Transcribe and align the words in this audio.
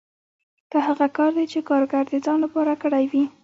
دا 0.71 0.79
هغه 0.87 1.07
کار 1.17 1.31
دی 1.37 1.45
چې 1.53 1.59
کارګر 1.69 2.03
د 2.09 2.15
ځان 2.25 2.37
لپاره 2.45 2.73
کړی 2.83 3.05
وي 3.11 3.23